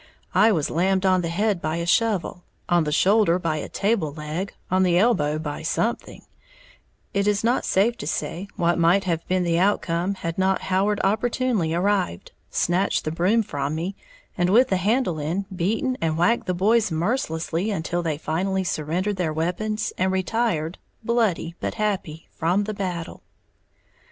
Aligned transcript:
I 0.33 0.51
was 0.51 0.71
lammed 0.71 1.05
on 1.05 1.21
the 1.21 1.27
head 1.29 1.61
by 1.61 1.75
a 1.75 1.85
shovel, 1.85 2.43
on 2.67 2.85
the 2.85 2.91
shoulder 2.91 3.37
by 3.37 3.57
a 3.57 3.69
table 3.69 4.11
leg, 4.11 4.51
on 4.71 4.81
the 4.81 4.97
elbow 4.97 5.37
by 5.37 5.61
something, 5.61 6.23
it 7.13 7.27
is 7.27 7.43
not 7.43 7.65
safe 7.65 7.97
to 7.97 8.07
say 8.07 8.47
what 8.55 8.79
might 8.79 9.03
have 9.03 9.27
been 9.27 9.43
the 9.43 9.59
outcome 9.59 10.15
had 10.15 10.39
not 10.39 10.61
Howard 10.73 10.99
opportunely 11.03 11.75
arrived, 11.75 12.31
snatched 12.49 13.05
the 13.05 13.11
broom 13.11 13.43
from 13.43 13.75
me, 13.75 13.95
and, 14.35 14.49
with 14.49 14.69
the 14.69 14.77
handle 14.77 15.19
end, 15.19 15.45
beaten 15.55 15.95
and 16.01 16.17
whacked 16.17 16.47
the 16.47 16.55
boys 16.55 16.89
mercilessly 16.91 17.69
until 17.69 18.01
they 18.01 18.17
finally 18.17 18.63
surrendered 18.63 19.17
their 19.17 19.31
weapons 19.31 19.93
and 19.99 20.11
retired, 20.11 20.79
bloody 21.03 21.53
but 21.59 21.75
happy, 21.75 22.27
from 22.31 22.63
the 22.63 22.73
"battle." 22.73 23.21